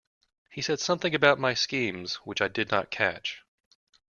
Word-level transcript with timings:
He 0.49 0.63
said 0.63 0.79
something 0.79 1.13
about 1.13 1.37
my 1.37 1.53
schemes 1.53 2.15
which 2.25 2.41
I 2.41 2.47
did 2.47 2.71
not 2.71 2.89
catch. 2.89 3.43